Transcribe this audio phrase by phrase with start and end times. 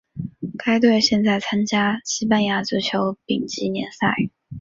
[0.57, 4.15] 该队现在参加西班牙足球丙级联赛。